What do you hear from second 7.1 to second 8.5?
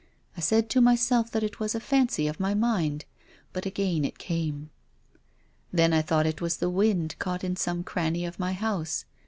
caught in some cranny of